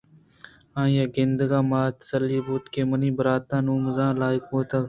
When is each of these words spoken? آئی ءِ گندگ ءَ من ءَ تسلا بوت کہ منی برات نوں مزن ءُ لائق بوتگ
آئی 0.79 0.95
ءِ 1.03 1.13
گندگ 1.15 1.53
ءَ 1.59 1.67
من 1.69 1.83
ءَ 1.93 1.97
تسلا 1.99 2.39
بوت 2.45 2.63
کہ 2.73 2.81
منی 2.89 3.09
برات 3.17 3.49
نوں 3.65 3.79
مزن 3.83 4.09
ءُ 4.15 4.19
لائق 4.21 4.43
بوتگ 4.49 4.79